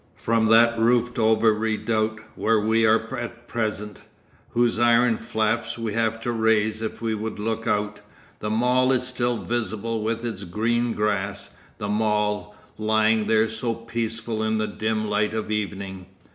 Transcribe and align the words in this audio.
From 0.15 0.47
that 0.47 0.79
roofed 0.79 1.19
over 1.19 1.53
redoubt 1.53 2.21
where 2.33 2.59
we 2.59 2.87
are 2.87 3.15
at 3.19 3.47
present, 3.47 3.99
whose 4.49 4.79
iron 4.79 5.19
flaps 5.19 5.77
we 5.77 5.93
have 5.93 6.19
to 6.21 6.31
raise 6.31 6.81
if 6.81 7.03
we 7.03 7.13
would 7.13 7.37
look 7.37 7.67
out, 7.67 8.01
the 8.39 8.49
mall 8.49 8.91
is 8.91 9.05
still 9.05 9.37
visible 9.37 10.01
with 10.01 10.25
its 10.25 10.41
green 10.43 10.93
grass; 10.93 11.51
the 11.77 11.87
mall, 11.87 12.55
lying 12.79 13.27
there 13.27 13.47
so 13.47 13.75
peaceful 13.75 14.41
in 14.41 14.57
the 14.57 14.65
dim 14.65 15.05
light 15.07 15.35
of 15.35 15.51
evening. 15.51 16.07